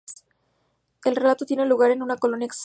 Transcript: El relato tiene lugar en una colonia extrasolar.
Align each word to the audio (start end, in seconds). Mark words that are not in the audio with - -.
El 1.05 1.15
relato 1.15 1.45
tiene 1.45 1.63
lugar 1.67 1.91
en 1.91 2.01
una 2.01 2.15
colonia 2.17 2.45
extrasolar. 2.47 2.59